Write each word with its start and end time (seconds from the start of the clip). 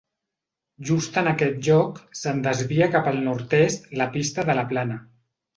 Just 0.89 1.19
en 1.21 1.29
aquest 1.31 1.59
lloc 1.67 2.01
se'n 2.21 2.41
desvia 2.49 2.89
cap 2.97 3.13
al 3.13 3.23
nord-est 3.29 3.89
la 4.03 4.11
Pista 4.17 4.51
de 4.53 4.57
la 4.63 4.69
Plana. 4.73 5.03